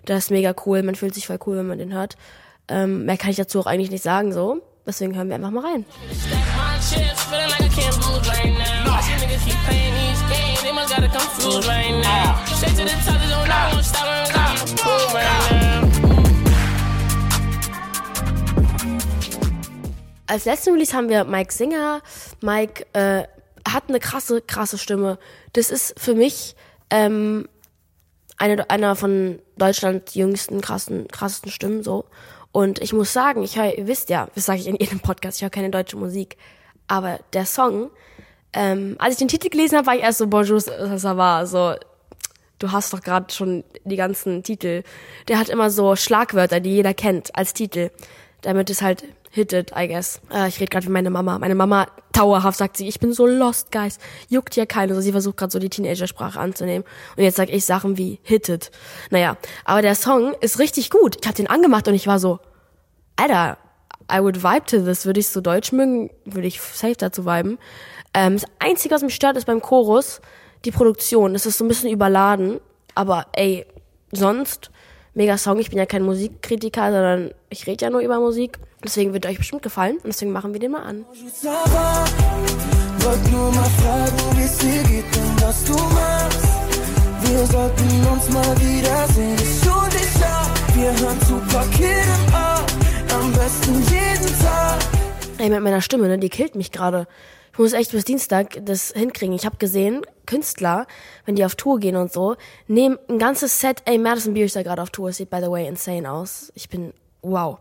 Der 0.08 0.16
ist 0.16 0.30
mega 0.30 0.54
cool, 0.66 0.82
man 0.82 0.96
fühlt 0.96 1.14
sich 1.14 1.26
voll 1.26 1.38
cool, 1.46 1.56
wenn 1.58 1.68
man 1.68 1.78
den 1.78 1.92
hört. 1.92 2.16
Ähm, 2.68 3.04
mehr 3.06 3.16
kann 3.16 3.30
ich 3.30 3.36
dazu 3.36 3.60
auch 3.60 3.66
eigentlich 3.66 3.90
nicht 3.90 4.02
sagen, 4.02 4.32
so. 4.32 4.60
Deswegen 4.84 5.14
hören 5.14 5.28
wir 5.28 5.36
einfach 5.36 5.50
mal 5.50 5.64
rein. 5.64 5.84
Als 20.32 20.46
letzten 20.46 20.72
Release 20.72 20.96
haben 20.96 21.10
wir 21.10 21.24
Mike 21.24 21.52
Singer. 21.52 22.00
Mike 22.40 22.86
äh, 22.94 23.24
hat 23.68 23.84
eine 23.88 24.00
krasse, 24.00 24.40
krasse 24.40 24.78
Stimme. 24.78 25.18
Das 25.52 25.70
ist 25.70 26.00
für 26.00 26.14
mich 26.14 26.56
ähm, 26.88 27.46
eine, 28.38 28.70
einer 28.70 28.96
von 28.96 29.40
Deutschlands 29.58 30.14
jüngsten, 30.14 30.62
krassen, 30.62 31.06
krassesten 31.08 31.50
Stimmen 31.50 31.82
so. 31.82 32.06
Und 32.50 32.80
ich 32.80 32.94
muss 32.94 33.12
sagen, 33.12 33.42
ich 33.42 33.58
höre, 33.58 33.76
ihr 33.76 33.86
wisst 33.86 34.08
ja, 34.08 34.26
das 34.34 34.46
sage 34.46 34.60
ich 34.60 34.68
in 34.68 34.76
jedem 34.76 35.00
Podcast, 35.00 35.36
ich 35.36 35.42
höre 35.42 35.50
keine 35.50 35.68
deutsche 35.68 35.98
Musik. 35.98 36.38
Aber 36.88 37.20
der 37.34 37.44
Song, 37.44 37.90
ähm, 38.54 38.96
als 39.00 39.12
ich 39.12 39.18
den 39.18 39.28
Titel 39.28 39.50
gelesen 39.50 39.76
habe, 39.76 39.88
war 39.88 39.96
ich 39.96 40.02
erst 40.02 40.16
so, 40.16 40.28
bonjour, 40.28 40.60
ça 40.60 41.14
va, 41.14 41.44
so, 41.44 41.74
du 42.58 42.72
hast 42.72 42.90
doch 42.94 43.02
gerade 43.02 43.30
schon 43.30 43.64
die 43.84 43.96
ganzen 43.96 44.42
Titel. 44.42 44.82
Der 45.28 45.38
hat 45.38 45.50
immer 45.50 45.68
so 45.68 45.94
Schlagwörter, 45.94 46.60
die 46.60 46.70
jeder 46.70 46.94
kennt, 46.94 47.36
als 47.36 47.52
Titel. 47.52 47.90
Damit 48.40 48.70
es 48.70 48.80
halt 48.80 49.04
hit 49.32 49.52
it, 49.52 49.72
I 49.76 49.88
guess. 49.88 50.20
Äh, 50.32 50.48
ich 50.48 50.60
rede 50.60 50.70
gerade 50.70 50.86
wie 50.86 50.90
meine 50.90 51.10
Mama. 51.10 51.38
Meine 51.38 51.54
Mama 51.54 51.86
dauerhaft 52.12 52.58
sagt 52.58 52.76
sie, 52.76 52.86
ich 52.86 53.00
bin 53.00 53.12
so 53.14 53.26
lost, 53.26 53.72
guys. 53.72 53.98
Juckt 54.28 54.54
ja 54.56 54.66
keine. 54.66 54.92
Also 54.92 55.00
sie 55.00 55.10
versucht 55.10 55.38
gerade 55.38 55.50
so 55.50 55.58
die 55.58 55.70
Teenager-Sprache 55.70 56.38
anzunehmen. 56.38 56.84
Und 57.16 57.24
jetzt 57.24 57.36
sag 57.36 57.48
ich 57.48 57.64
Sachen 57.64 57.96
wie 57.96 58.20
hit 58.22 58.50
it. 58.50 58.70
Naja, 59.10 59.38
aber 59.64 59.80
der 59.80 59.94
Song 59.94 60.34
ist 60.40 60.58
richtig 60.58 60.90
gut. 60.90 61.16
Ich 61.20 61.26
habe 61.26 61.36
den 61.36 61.48
angemacht 61.48 61.88
und 61.88 61.94
ich 61.94 62.06
war 62.06 62.18
so, 62.18 62.40
Alter, 63.16 63.56
I 64.12 64.20
would 64.20 64.42
vibe 64.42 64.66
to 64.66 64.78
this. 64.80 65.06
Würde 65.06 65.20
ich 65.20 65.28
so 65.28 65.40
Deutsch 65.40 65.72
mögen, 65.72 66.10
würde 66.26 66.46
ich 66.46 66.60
safe 66.60 66.96
dazu 66.96 67.24
viben. 67.24 67.58
Ähm, 68.12 68.34
das 68.34 68.44
Einzige, 68.58 68.94
was 68.94 69.02
mich 69.02 69.14
stört, 69.14 69.38
ist 69.38 69.46
beim 69.46 69.62
Chorus 69.62 70.20
die 70.66 70.72
Produktion. 70.72 71.32
Das 71.32 71.46
ist 71.46 71.56
so 71.56 71.64
ein 71.64 71.68
bisschen 71.68 71.90
überladen. 71.90 72.60
Aber 72.94 73.26
ey, 73.32 73.64
sonst 74.12 74.70
mega 75.14 75.38
Song. 75.38 75.58
Ich 75.58 75.70
bin 75.70 75.78
ja 75.78 75.86
kein 75.86 76.02
Musikkritiker, 76.02 76.92
sondern 76.92 77.30
ich 77.52 77.66
rede 77.66 77.84
ja 77.84 77.90
nur 77.90 78.00
über 78.00 78.18
Musik. 78.18 78.58
Deswegen 78.82 79.12
wird 79.12 79.26
euch 79.26 79.38
bestimmt 79.38 79.62
gefallen 79.62 79.96
und 79.96 80.06
deswegen 80.06 80.32
machen 80.32 80.52
wir 80.52 80.60
den 80.60 80.72
mal 80.72 80.82
an. 80.82 81.04
Wollt 82.98 83.32
nur 83.32 83.52
mal 83.52 83.70
fragen, 83.70 84.36
wie 84.36 84.42
es 84.42 84.58
dir 84.58 84.82
geht 84.84 85.16
und 85.16 85.42
was 85.42 85.64
du 85.64 85.74
machst. 85.74 86.48
Wir 87.24 87.46
sollten 87.46 88.06
uns 88.12 88.28
mal 88.30 88.56
wiedersehen. 88.60 89.34
Ist 89.36 89.64
schon 89.64 89.90
sicher, 89.90 90.50
wir 90.74 90.90
hören 90.98 91.20
super 91.28 91.64
Kid 91.72 92.08
Am 93.12 93.32
besten 93.32 93.74
jeden 93.82 94.38
Tag. 94.40 94.80
Ey, 95.38 95.50
mit 95.50 95.62
meiner 95.62 95.80
Stimme, 95.80 96.08
ne, 96.08 96.18
die 96.18 96.28
killt 96.28 96.54
mich 96.54 96.72
gerade. 96.72 97.06
Ich 97.52 97.58
muss 97.58 97.74
echt 97.74 97.92
bis 97.92 98.04
Dienstag 98.04 98.64
das 98.64 98.92
hinkriegen. 98.92 99.34
Ich 99.34 99.44
habe 99.44 99.58
gesehen, 99.58 100.02
Künstler, 100.24 100.86
wenn 101.26 101.36
die 101.36 101.44
auf 101.44 101.54
Tour 101.54 101.80
gehen 101.80 101.96
und 101.96 102.10
so, 102.12 102.36
nehmen 102.66 102.98
ein 103.08 103.18
ganzes 103.18 103.60
Set. 103.60 103.82
Ey, 103.84 103.98
Madison 103.98 104.32
Beer 104.32 104.46
ist 104.46 104.56
da 104.56 104.62
gerade 104.62 104.80
auf 104.80 104.90
Tour. 104.90 105.12
Sieht, 105.12 105.28
by 105.28 105.38
the 105.42 105.50
way, 105.50 105.68
insane 105.68 106.10
aus. 106.10 106.50
Ich 106.54 106.68
bin, 106.70 106.94
wow. 107.22 107.58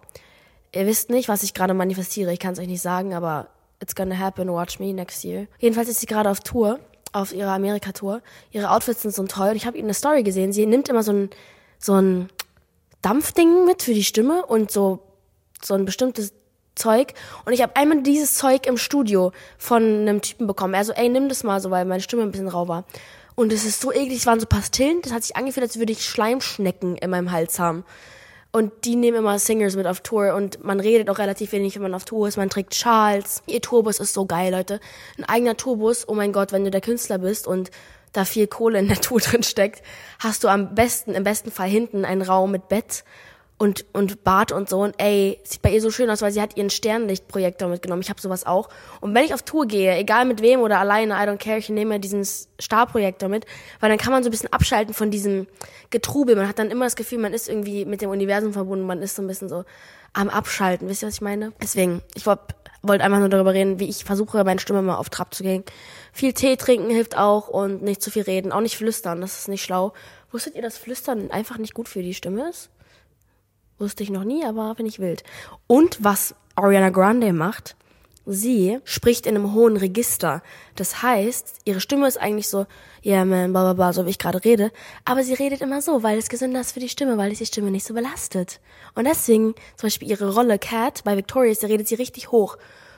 Ihr 0.74 0.86
wisst 0.86 1.10
nicht, 1.10 1.30
was 1.30 1.44
ich 1.44 1.53
gerade 1.53 1.74
manifestiere. 1.74 2.34
Ich 2.34 2.39
kann 2.39 2.53
es 2.53 2.60
euch 2.60 2.68
nicht 2.68 2.82
sagen, 2.82 3.13
aber 3.13 3.48
it's 3.82 3.96
gonna 3.96 4.18
happen. 4.18 4.50
Watch 4.50 4.80
me 4.80 4.94
next 4.94 5.24
year. 5.24 5.48
Jedenfalls 5.60 5.89
ist 5.89 6.00
sie 6.00 6.06
gerade 6.06 6.30
auf 6.30 6.39
Tour 6.39 6.80
auf 7.13 7.34
ihrer 7.34 7.51
Amerika-Tour. 7.51 8.22
Ihre 8.51 8.72
Outfits 8.72 9.01
sind 9.01 9.13
so 9.13 9.25
teuer. 9.25 9.51
Und 9.51 9.58
ich 9.58 9.65
habe 9.65 9.77
ihnen 9.77 9.88
eine 9.88 9.94
Story 9.94 10.24
gesehen. 10.24 10.53
Sie 10.53 10.65
nimmt 10.65 10.89
immer 10.89 11.03
so 11.03 11.12
ein, 11.12 11.30
so 11.77 11.94
ein 11.94 12.30
Dampfding 13.01 13.65
mit 13.65 13.84
für 13.84 13.94
die 13.94 14.03
Stimme 14.03 14.46
und 14.46 14.72
so, 14.72 15.00
so 15.62 15.74
ein 15.74 15.86
bestimmtes 15.86 16.34
Zeug. 16.75 17.13
Und 17.46 17.53
ich 17.53 17.62
habe 17.62 17.75
einmal 17.75 18.01
dieses 18.01 18.36
Zeug 18.36 18.65
im 18.65 18.77
Studio 18.77 19.32
von 19.58 19.84
einem 19.84 20.22
Typen 20.22 20.48
bekommen. 20.48 20.74
Er 20.74 20.86
so, 20.86 20.94
ey, 20.94 21.10
nimm 21.10 21.27
das 21.27 21.44
mal 21.44 21.60
so, 21.60 21.70
weil 21.70 21.86
meine 21.86 22.01
Stimme 22.01 22.24
ein 22.24 22.32
bisschen 22.32 22.48
rau 22.48 22.68
war. 22.68 22.86
Und 23.36 23.51
es 23.51 23.65
ist 23.65 23.82
so 23.82 23.91
eklig, 23.91 24.20
es 24.20 24.25
waren 24.25 24.39
so 24.39 24.46
Pastillen. 24.46 25.01
Das 25.01 25.12
hat 25.12 25.24
sich 25.24 25.36
angefühlt, 25.36 25.65
als 25.65 25.80
würde 25.80 25.91
ich 25.91 26.06
Schleimschnecken 26.06 26.96
in 26.98 27.10
meinem 27.10 27.32
Hals 27.32 27.60
haben. 27.60 27.84
Und 28.51 28.72
die 28.84 28.98
nehmen 28.98 29.20
immer 29.20 29.39
Singers 29.39 29.77
mit 29.77 29.88
auf 29.88 30.01
Tour 30.01 30.34
und 30.36 30.63
man 30.63 30.81
redet 30.81 31.10
auch 31.10 31.20
relativ 31.20 31.53
wenig, 31.53 31.75
wenn 31.75 31.84
man 31.84 31.93
auf 31.93 32.03
Tour 32.03 32.27
ist. 32.27 32.36
Man 32.36 32.50
trägt 32.50 32.75
Schals. 32.75 33.43
Ihr 33.48 33.62
Tourbus 33.62 34.00
ist 34.00 34.13
so 34.13 34.25
geil, 34.25 34.51
Leute. 34.51 34.81
Ein 35.17 35.24
eigener 35.24 35.55
Tourbus, 35.55 36.08
oh 36.08 36.13
mein 36.13 36.34
Gott, 36.34 36.51
wenn 36.51 36.65
du 36.65 36.72
der 36.72 36.81
Künstler 36.81 37.17
bist 37.17 37.48
und 37.48 37.72
da 38.12 38.25
viel 38.25 38.48
Kohle 38.48 38.79
in 38.79 38.89
der 38.89 39.00
Tour 39.00 39.22
drin 39.22 39.43
steckt, 39.43 39.84
hast 40.20 40.43
du 40.43 40.50
am 40.50 40.75
besten, 40.75 41.13
im 41.13 41.24
besten 41.24 41.50
Fall 41.50 41.70
hinten 41.70 42.03
einen 42.03 42.22
Raum 42.22 42.51
mit 42.51 42.67
Bett 42.67 43.05
und, 43.62 43.86
und 43.94 44.24
Bart 44.24 44.51
und 44.51 44.70
so. 44.70 44.80
Und 44.80 44.96
ey, 44.98 45.39
sieht 45.44 45.62
bei 45.62 45.72
ihr 45.72 45.82
so 45.82 45.91
schön 45.91 46.10
aus, 46.10 46.24
weil 46.24 46.32
sie 46.32 46.41
hat 46.41 46.58
ihren 46.58 46.72
Sternlichtprojektor 46.72 47.70
mitgenommen. 47.70 48.01
Ich 48.01 48.10
habe 48.10 48.20
sowas 48.20 48.44
auch. 48.44 48.70
Und 49.01 49.13
wenn 49.13 49.24
ich 49.24 49.36
auf 49.36 49.44
Tour 49.44 49.68
gehe, 49.68 49.96
egal 49.98 50.25
mit 50.25 50.41
wem 50.41 50.62
oder 50.62 50.80
alleine, 50.80 51.13
I 51.13 51.27
don't 51.27 51.38
care, 51.38 51.60
ich 51.60 51.70
nehme 51.70 52.00
diesen 52.00 52.27
Starprojektor 52.58 53.30
mit, 53.30 53.46
weil 53.80 53.89
dann 53.89 54.00
kann 54.00 54.13
man 54.13 54.24
so 54.24 54.30
ein 54.30 54.32
bisschen 54.32 54.51
abschalten 54.51 54.96
von 54.96 55.12
diesem 55.12 55.46
Getrubel. 55.91 56.36
Man 56.36 56.48
hat 56.48 56.58
dann 56.58 56.72
immer 56.72 56.86
das 56.86 56.96
Gefühl, 56.96 57.20
man 57.20 57.34
ist 57.34 57.48
irgendwie 57.48 57.86
mit 57.86 58.01
dem 58.01 58.10
Universum 58.10 58.51
verbunden, 58.51 58.88
man 58.88 59.03
ist 59.03 59.15
so 59.15 59.22
ein 59.22 59.27
bisschen 59.27 59.48
so 59.48 59.63
am 60.13 60.30
Abschalten. 60.30 60.89
Wisst 60.89 61.03
ihr, 61.03 61.08
was 61.10 61.15
ich 61.15 61.22
meine? 61.22 61.53
Deswegen, 61.62 62.01
ich 62.15 62.25
wollte 62.25 62.56
wollt 62.82 63.01
einfach 63.01 63.20
nur 63.20 63.30
darüber 63.30 63.53
reden, 63.53 63.80
wie 63.80 63.89
ich 63.89 64.06
versuche, 64.06 64.44
meine 64.44 64.60
Stimme 64.60 64.82
mal 64.82 64.96
auf 64.96 65.12
Trab 65.12 65.36
zu 65.36 65.44
gehen. 65.44 65.63
Viel 66.13 66.34
Tee 66.34 66.56
trinken 66.56 66.89
hilft 66.89 67.15
auch 67.15 67.48
und 67.48 67.84
nicht 67.84 68.01
zu 68.01 68.10
viel 68.10 68.24
reden, 68.24 68.51
auch 68.51 68.62
nicht 68.62 68.75
flüstern, 68.75 69.22
das 69.22 69.38
ist 69.38 69.50
nicht 69.50 69.62
schlau. 69.62 69.94
Wusstet 70.32 70.56
ihr, 70.56 70.63
dass 70.63 70.80
Flüstern 70.80 71.30
einfach 71.30 71.60
nicht 71.60 71.75
gut 71.75 71.88
für 71.88 72.01
die 72.01 72.15
Stimme 72.15 72.50
ist? 72.50 72.72
Wusste 73.81 74.03
ich 74.03 74.11
noch 74.11 74.23
nie, 74.23 74.45
aber 74.45 74.75
finde 74.75 74.89
ich 74.89 75.00
wild. 75.00 75.23
Und 75.65 76.03
was 76.03 76.35
Ariana 76.55 76.91
Grande 76.91 77.33
macht, 77.33 77.75
sie 78.27 78.77
spricht 78.83 79.25
in 79.25 79.35
einem 79.35 79.55
hohen 79.55 79.75
Register. 79.75 80.43
Das 80.75 81.01
heißt, 81.01 81.61
ihre 81.65 81.81
Stimme 81.81 82.07
ist 82.07 82.21
eigentlich 82.21 82.47
so, 82.47 82.67
yeah 83.03 83.25
man, 83.25 83.51
bla 83.51 83.73
bla 83.73 83.91
so 83.91 84.05
wie 84.05 84.11
ich 84.11 84.19
gerade 84.19 84.45
rede. 84.45 84.71
Aber 85.03 85.23
sie 85.23 85.33
redet 85.33 85.61
immer 85.61 85.81
so, 85.81 86.03
weil 86.03 86.19
es 86.19 86.29
gesünder 86.29 86.61
ist 86.61 86.73
für 86.73 86.79
die 86.79 86.89
Stimme, 86.89 87.17
weil 87.17 87.31
es 87.31 87.39
die 87.39 87.47
Stimme 87.47 87.71
nicht 87.71 87.83
so 87.83 87.95
belastet. 87.95 88.59
Und 88.93 89.07
deswegen, 89.07 89.55
zum 89.77 89.88
Beispiel 89.88 90.11
ihre 90.11 90.31
Rolle 90.31 90.59
Cat 90.59 91.03
bei 91.03 91.17
Victorious, 91.17 91.57
da 91.57 91.65
redet 91.65 91.88
sie 91.88 91.95
richtig 91.95 92.31
hoch. 92.31 92.57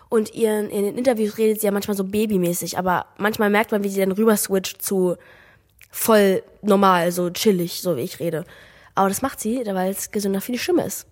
Und 0.10 0.36
ihren, 0.36 0.70
in 0.70 0.84
den 0.84 0.98
Interviews 0.98 1.38
redet 1.38 1.62
sie 1.62 1.68
ja 1.68 1.72
manchmal 1.72 1.96
so 1.96 2.04
babymäßig, 2.04 2.78
aber 2.78 3.06
manchmal 3.18 3.50
merkt 3.50 3.72
man, 3.72 3.86
wie 3.86 3.90
sie 3.90 4.02
dann 4.02 4.12
rüber 4.12 4.36
switcht 4.36 4.82
zu 4.82 5.16
voll 5.92 6.44
normal, 6.62 7.14
so 7.14 7.30
chillig, 7.30 7.82
so 7.82 7.96
wie 7.96 8.02
ich 8.02 8.20
rede. 8.20 8.44
Aber 8.96 9.10
das 9.10 9.22
macht 9.22 9.40
sie, 9.40 9.64
weil 9.66 9.92
es 9.92 10.12
gesünder 10.12 10.42
für 10.42 10.52
die 10.52 10.60
Stimme 10.60 10.86
ist. 10.86 11.08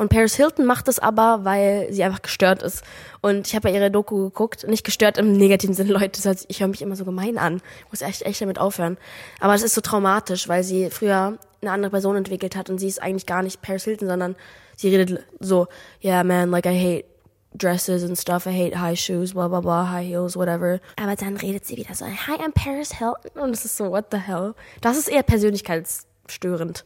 Und 0.00 0.08
Paris 0.08 0.34
Hilton 0.34 0.64
macht 0.64 0.88
das 0.88 0.98
aber, 0.98 1.44
weil 1.44 1.92
sie 1.92 2.02
einfach 2.04 2.22
gestört 2.22 2.62
ist. 2.62 2.82
Und 3.20 3.46
ich 3.46 3.54
habe 3.54 3.68
ja 3.68 3.74
ihre 3.74 3.90
Doku 3.90 4.24
geguckt, 4.24 4.66
nicht 4.66 4.82
gestört 4.82 5.18
im 5.18 5.32
negativen 5.32 5.74
Sinne, 5.74 5.92
Leute. 5.92 6.12
Das 6.12 6.24
heißt, 6.24 6.46
ich 6.48 6.60
höre 6.60 6.68
mich 6.68 6.80
immer 6.80 6.96
so 6.96 7.04
gemein 7.04 7.36
an. 7.36 7.60
Ich 7.84 7.92
muss 7.92 8.00
echt, 8.00 8.22
echt 8.22 8.40
damit 8.40 8.58
aufhören. 8.58 8.96
Aber 9.40 9.54
es 9.54 9.62
ist 9.62 9.74
so 9.74 9.82
traumatisch, 9.82 10.48
weil 10.48 10.64
sie 10.64 10.88
früher 10.88 11.38
eine 11.60 11.70
andere 11.70 11.90
Person 11.90 12.16
entwickelt 12.16 12.56
hat 12.56 12.70
und 12.70 12.78
sie 12.78 12.88
ist 12.88 13.02
eigentlich 13.02 13.26
gar 13.26 13.42
nicht 13.42 13.60
Paris 13.60 13.84
Hilton, 13.84 14.08
sondern 14.08 14.36
sie 14.74 14.88
redet 14.88 15.22
so, 15.38 15.66
yeah 16.02 16.24
man, 16.24 16.50
like 16.50 16.64
I 16.64 16.70
hate 16.70 17.04
dresses 17.54 18.02
and 18.02 18.16
stuff, 18.16 18.46
I 18.46 18.52
hate 18.52 18.80
high 18.80 18.98
shoes, 18.98 19.34
blah 19.34 19.48
blah 19.48 19.60
blah, 19.60 19.90
high 19.90 20.06
heels, 20.06 20.34
whatever. 20.34 20.80
Aber 20.96 21.14
dann 21.16 21.36
redet 21.36 21.66
sie 21.66 21.76
wieder 21.76 21.94
so, 21.94 22.06
hi, 22.06 22.38
I'm 22.38 22.54
Paris 22.54 22.96
Hilton. 22.96 23.38
Und 23.38 23.50
es 23.50 23.66
ist 23.66 23.76
so, 23.76 23.90
what 23.90 24.06
the 24.10 24.16
hell? 24.16 24.54
Das 24.80 24.96
ist 24.96 25.08
eher 25.08 25.22
Persönlichkeits 25.22 26.06
störend. 26.30 26.84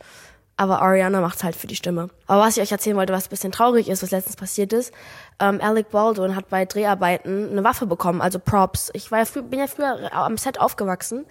Aber 0.56 0.82
Ariana 0.82 1.20
macht's 1.20 1.42
halt 1.42 1.56
für 1.56 1.66
die 1.66 1.74
Stimme. 1.74 2.10
Aber 2.28 2.42
was 2.42 2.56
ich 2.56 2.62
euch 2.62 2.70
erzählen 2.70 2.96
wollte, 2.96 3.12
was 3.12 3.26
ein 3.26 3.30
bisschen 3.30 3.50
traurig 3.50 3.88
ist, 3.88 4.02
was 4.02 4.12
letztens 4.12 4.36
passiert 4.36 4.72
ist, 4.72 4.92
ähm, 5.40 5.60
Alec 5.60 5.90
Baldwin 5.90 6.36
hat 6.36 6.48
bei 6.48 6.64
Dreharbeiten 6.64 7.50
eine 7.50 7.64
Waffe 7.64 7.86
bekommen, 7.86 8.20
also 8.20 8.38
Props. 8.38 8.90
Ich 8.94 9.10
war 9.10 9.18
ja 9.18 9.24
früh, 9.24 9.42
bin 9.42 9.58
ja 9.58 9.66
früher 9.66 10.12
am 10.12 10.36
Set 10.36 10.60
aufgewachsen. 10.60 11.26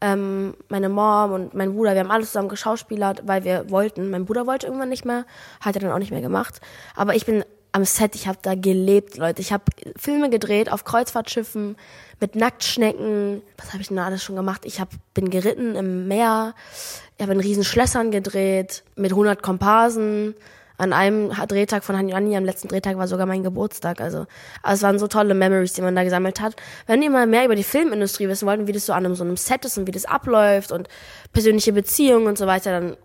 Ähm, 0.00 0.54
meine 0.68 0.88
Mom 0.88 1.32
und 1.32 1.54
mein 1.54 1.74
Bruder, 1.74 1.92
wir 1.92 2.00
haben 2.00 2.10
alle 2.10 2.24
zusammen 2.24 2.48
geschauspielert, 2.48 3.22
weil 3.26 3.44
wir 3.44 3.70
wollten. 3.70 4.10
Mein 4.10 4.24
Bruder 4.24 4.46
wollte 4.46 4.66
irgendwann 4.66 4.88
nicht 4.88 5.04
mehr, 5.04 5.24
hat 5.60 5.76
er 5.76 5.80
dann 5.80 5.92
auch 5.92 5.98
nicht 5.98 6.10
mehr 6.10 6.20
gemacht. 6.20 6.60
Aber 6.96 7.14
ich 7.14 7.26
bin 7.26 7.44
am 7.74 7.84
Set, 7.84 8.14
ich 8.14 8.28
habe 8.28 8.38
da 8.40 8.54
gelebt, 8.54 9.16
Leute. 9.16 9.42
Ich 9.42 9.52
habe 9.52 9.64
Filme 9.96 10.30
gedreht 10.30 10.70
auf 10.70 10.84
Kreuzfahrtschiffen 10.84 11.76
mit 12.20 12.36
Nacktschnecken. 12.36 13.42
Was 13.58 13.72
habe 13.72 13.82
ich 13.82 13.88
denn 13.88 13.98
alles 13.98 14.22
schon 14.22 14.36
gemacht? 14.36 14.62
Ich 14.64 14.80
hab, 14.80 14.90
bin 15.12 15.28
geritten 15.28 15.74
im 15.74 16.06
Meer. 16.06 16.54
Ich 17.16 17.22
habe 17.22 17.32
in 17.32 17.40
riesen 17.40 17.64
Schlössern 17.64 18.12
gedreht 18.12 18.84
mit 18.94 19.10
100 19.10 19.42
Komparsen. 19.42 20.36
An 20.76 20.92
einem 20.92 21.30
Drehtag 21.48 21.82
von 21.82 21.96
Hanni, 21.96 22.36
am 22.36 22.44
letzten 22.44 22.68
Drehtag 22.68 22.96
war 22.96 23.08
sogar 23.08 23.26
mein 23.26 23.42
Geburtstag. 23.42 24.00
Also, 24.00 24.26
also 24.62 24.78
es 24.78 24.82
waren 24.82 25.00
so 25.00 25.08
tolle 25.08 25.34
Memories, 25.34 25.72
die 25.72 25.82
man 25.82 25.96
da 25.96 26.04
gesammelt 26.04 26.40
hat. 26.40 26.54
Wenn 26.86 27.02
ihr 27.02 27.10
mal 27.10 27.26
mehr 27.26 27.44
über 27.44 27.56
die 27.56 27.64
Filmindustrie 27.64 28.28
wissen 28.28 28.46
wollt 28.46 28.60
und 28.60 28.68
wie 28.68 28.72
das 28.72 28.86
so 28.86 28.92
an 28.92 29.04
einem, 29.04 29.16
so 29.16 29.24
einem 29.24 29.36
Set 29.36 29.64
ist 29.64 29.78
und 29.78 29.88
wie 29.88 29.92
das 29.92 30.04
abläuft 30.04 30.70
und 30.70 30.88
persönliche 31.32 31.72
Beziehungen 31.72 32.28
und 32.28 32.38
so 32.38 32.46
weiter, 32.46 32.70
dann 32.70 32.96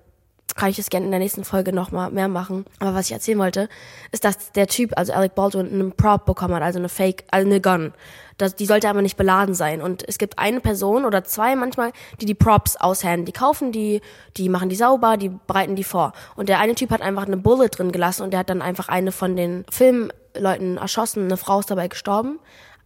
kann 0.60 0.70
ich 0.70 0.76
das 0.76 0.90
gerne 0.90 1.06
in 1.06 1.12
der 1.12 1.22
nächsten 1.22 1.46
Folge 1.46 1.72
nochmal 1.72 2.12
mehr 2.12 2.28
machen. 2.28 2.66
Aber 2.80 2.94
was 2.94 3.06
ich 3.06 3.14
erzählen 3.14 3.40
wollte, 3.40 3.70
ist, 4.12 4.26
dass 4.26 4.52
der 4.52 4.68
Typ, 4.68 4.92
also 4.98 5.14
Alec 5.14 5.34
Baldwin, 5.34 5.72
einen 5.72 5.94
Prop 5.94 6.26
bekommen 6.26 6.54
hat, 6.54 6.64
also 6.64 6.80
eine 6.80 6.90
Fake, 6.90 7.24
also 7.32 7.48
eine 7.48 7.62
Gun. 7.62 7.94
Das, 8.38 8.58
die 8.58 8.66
sollte 8.66 8.90
aber 8.90 9.02
nicht 9.02 9.16
beladen 9.16 9.56
sein. 9.56 9.82
Und 9.82 10.04
es 10.06 10.18
gibt 10.18 10.38
eine 10.38 10.60
Person 10.60 11.06
oder 11.06 11.24
zwei 11.24 11.56
manchmal, 11.56 11.94
die 12.20 12.26
die 12.26 12.36
Props 12.36 12.76
aushändigen. 12.76 13.26
Die 13.26 13.32
kaufen 13.32 13.72
die, 13.72 14.02
die 14.36 14.50
machen 14.50 14.68
die 14.68 14.76
sauber, 14.76 15.16
die 15.16 15.30
bereiten 15.30 15.78
die 15.78 15.86
vor. 15.86 16.12
Und 16.36 16.50
der 16.50 16.60
eine 16.60 16.76
Typ 16.76 16.92
hat 16.92 17.02
einfach 17.02 17.26
eine 17.26 17.38
Bullet 17.38 17.70
drin 17.70 17.94
gelassen 17.94 18.24
und 18.24 18.32
der 18.32 18.42
hat 18.42 18.50
dann 18.50 18.62
einfach 18.62 18.90
eine 18.90 19.14
von 19.14 19.38
den 19.38 19.64
Filmleuten 19.72 20.76
erschossen. 20.76 21.24
Eine 21.24 21.38
Frau 21.38 21.62
ist 21.62 21.72
dabei 21.72 21.88
gestorben. 21.88 22.38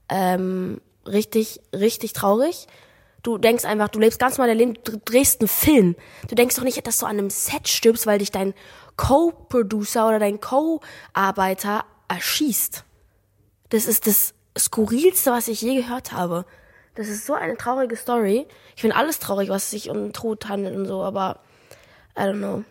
Ähm, 0.09 0.79
richtig, 1.07 1.59
richtig 1.73 2.13
traurig. 2.13 2.67
Du 3.23 3.37
denkst 3.37 3.63
einfach, 3.63 3.87
du 3.87 3.99
lebst 3.99 4.19
ganz 4.19 4.37
mal 4.37 4.47
dein 4.47 4.57
Leben, 4.57 4.77
du 4.83 4.99
drehst 5.03 5.39
einen 5.39 5.47
Film. 5.47 5.95
Du 6.27 6.35
denkst 6.35 6.57
doch 6.57 6.63
nicht, 6.63 6.85
dass 6.85 6.97
du 6.97 7.05
an 7.05 7.17
einem 7.17 7.29
Set 7.29 7.69
stirbst, 7.69 8.05
weil 8.05 8.19
dich 8.19 8.31
dein 8.31 8.53
Co-Producer 8.97 10.07
oder 10.07 10.19
dein 10.19 10.41
Co-Arbeiter 10.41 11.85
erschießt. 12.09 12.83
Das 13.69 13.85
ist 13.85 14.07
das 14.07 14.33
Skurrilste, 14.57 15.31
was 15.31 15.47
ich 15.47 15.61
je 15.61 15.75
gehört 15.75 16.11
habe. 16.11 16.45
Das 16.95 17.07
ist 17.07 17.25
so 17.25 17.33
eine 17.33 17.57
traurige 17.57 17.95
Story. 17.95 18.45
Ich 18.75 18.81
finde 18.81 18.97
alles 18.97 19.19
traurig, 19.19 19.49
was 19.49 19.71
sich 19.71 19.89
um 19.89 20.13
Tod 20.13 20.47
handelt 20.49 20.75
und 20.75 20.85
so, 20.85 21.01
aber 21.01 21.39
I 22.17 22.23
don't 22.23 22.37
know. 22.37 22.63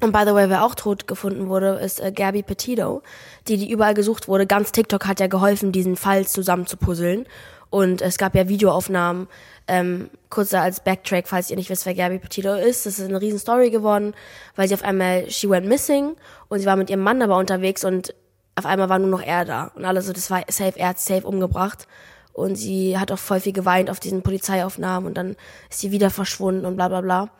Und 0.00 0.12
by 0.12 0.22
the 0.24 0.32
way, 0.32 0.48
wer 0.48 0.64
auch 0.64 0.76
tot 0.76 1.08
gefunden 1.08 1.48
wurde, 1.48 1.80
ist 1.82 2.00
äh, 2.00 2.12
Gabby 2.12 2.44
Petito, 2.44 3.02
die, 3.48 3.56
die 3.56 3.70
überall 3.70 3.94
gesucht 3.94 4.28
wurde. 4.28 4.46
Ganz 4.46 4.70
TikTok 4.70 5.06
hat 5.06 5.18
ja 5.18 5.26
geholfen, 5.26 5.72
diesen 5.72 5.96
Fall 5.96 6.24
zusammen 6.26 6.68
zu 6.68 6.76
puzzeln. 6.76 7.26
Und 7.70 8.00
es 8.00 8.16
gab 8.16 8.34
ja 8.34 8.48
Videoaufnahmen, 8.48 9.28
ähm, 9.66 10.10
kurz 10.30 10.50
da 10.50 10.62
als 10.62 10.80
Backtrack, 10.80 11.28
falls 11.28 11.50
ihr 11.50 11.56
nicht 11.56 11.68
wisst, 11.68 11.84
wer 11.84 11.94
Gabby 11.94 12.18
Petito 12.18 12.54
ist. 12.54 12.86
Das 12.86 12.98
ist 12.98 13.08
eine 13.08 13.20
riesen 13.20 13.38
Story 13.38 13.70
geworden, 13.70 14.14
weil 14.56 14.68
sie 14.68 14.74
auf 14.74 14.82
einmal, 14.82 15.30
she 15.30 15.48
went 15.50 15.66
missing 15.66 16.16
und 16.48 16.60
sie 16.60 16.66
war 16.66 16.76
mit 16.76 16.88
ihrem 16.88 17.02
Mann 17.02 17.20
aber 17.20 17.36
unterwegs 17.36 17.84
und 17.84 18.14
auf 18.56 18.66
einmal 18.66 18.88
war 18.88 18.98
nur 18.98 19.08
noch 19.08 19.22
er 19.22 19.44
da. 19.44 19.70
Und 19.74 19.84
alles 19.84 20.06
so, 20.06 20.12
das 20.12 20.30
war 20.30 20.42
safe, 20.48 20.78
er 20.78 20.88
hat 20.88 20.98
safe 20.98 21.26
umgebracht. 21.26 21.86
Und 22.32 22.54
sie 22.54 22.96
hat 22.96 23.10
auch 23.10 23.18
voll 23.18 23.40
viel 23.40 23.52
geweint 23.52 23.90
auf 23.90 23.98
diesen 23.98 24.22
Polizeiaufnahmen 24.22 25.08
und 25.08 25.14
dann 25.14 25.36
ist 25.70 25.80
sie 25.80 25.90
wieder 25.90 26.08
verschwunden 26.08 26.66
und 26.66 26.76
bla 26.76 26.86
bla 26.86 27.00
bla. 27.00 27.30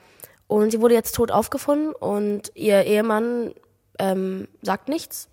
Und 0.49 0.73
sie 0.73 0.80
wurde 0.80 0.94
jetzt 0.94 1.14
tot 1.14 1.30
aufgefunden 1.30 1.92
und 1.92 2.50
ihr 2.54 2.85
Ehemann 2.85 3.54
ähm, 3.99 4.49
sagt 4.61 4.88
nichts. 4.88 5.28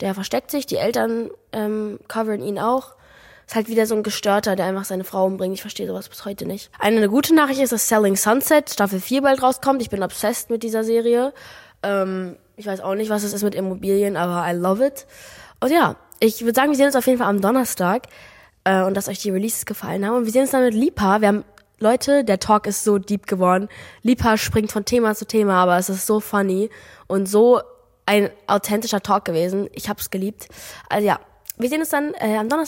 Der 0.00 0.14
versteckt 0.14 0.50
sich, 0.50 0.66
die 0.66 0.76
Eltern 0.76 1.30
ähm, 1.52 1.98
covern 2.06 2.42
ihn 2.42 2.58
auch. 2.58 2.96
Ist 3.48 3.54
halt 3.54 3.68
wieder 3.68 3.86
so 3.86 3.94
ein 3.94 4.02
Gestörter, 4.02 4.56
der 4.56 4.66
einfach 4.66 4.84
seine 4.84 5.04
Frau 5.04 5.24
umbringt. 5.24 5.54
Ich 5.54 5.62
verstehe 5.62 5.86
sowas 5.86 6.10
bis 6.10 6.26
heute 6.26 6.44
nicht. 6.44 6.70
Eine, 6.78 7.08
gute 7.08 7.34
Nachricht 7.34 7.60
ist, 7.60 7.72
dass 7.72 7.88
Selling 7.88 8.14
Sunset 8.14 8.68
Staffel 8.68 9.00
4 9.00 9.22
bald 9.22 9.42
rauskommt. 9.42 9.80
Ich 9.80 9.88
bin 9.88 10.02
obsessed 10.02 10.50
mit 10.50 10.62
dieser 10.62 10.84
Serie. 10.84 11.32
Ähm, 11.82 12.36
ich 12.56 12.66
weiß 12.66 12.82
auch 12.82 12.94
nicht, 12.94 13.08
was 13.08 13.22
es 13.22 13.32
ist 13.32 13.42
mit 13.42 13.54
Immobilien, 13.54 14.18
aber 14.18 14.46
I 14.46 14.54
love 14.54 14.86
it. 14.86 15.06
Und 15.60 15.70
ja, 15.70 15.96
ich 16.20 16.42
würde 16.42 16.54
sagen, 16.54 16.70
wir 16.70 16.76
sehen 16.76 16.86
uns 16.86 16.96
auf 16.96 17.06
jeden 17.06 17.18
Fall 17.18 17.28
am 17.28 17.40
Donnerstag. 17.40 18.08
Äh, 18.64 18.82
und 18.82 18.94
dass 18.94 19.08
euch 19.08 19.18
die 19.18 19.30
Releases 19.30 19.64
gefallen 19.64 20.04
haben. 20.04 20.16
Und 20.16 20.24
wir 20.26 20.32
sehen 20.32 20.42
uns 20.42 20.50
dann 20.50 20.64
mit 20.64 20.74
Lipa. 20.74 21.22
Wir 21.22 21.28
haben 21.28 21.44
Leute, 21.78 22.24
der 22.24 22.40
Talk 22.40 22.66
ist 22.66 22.84
so 22.84 22.98
deep 22.98 23.26
geworden. 23.26 23.68
Lipa 24.02 24.36
springt 24.36 24.72
von 24.72 24.84
Thema 24.84 25.14
zu 25.14 25.26
Thema, 25.26 25.62
aber 25.62 25.78
es 25.78 25.88
ist 25.88 26.06
so 26.06 26.20
funny 26.20 26.68
und 27.06 27.26
so 27.30 27.62
ein 28.04 28.28
authentischer 28.46 29.00
Talk 29.00 29.24
gewesen. 29.24 29.70
Ich 29.72 29.88
hab's 29.88 30.10
geliebt. 30.10 30.48
Also 30.90 31.06
ja, 31.06 31.18
wir 31.58 31.68
sehen 31.68 31.80
uns 31.80 31.90
dann 31.90 32.14
äh, 32.14 32.36
am 32.36 32.48
Donnerstag. 32.48 32.66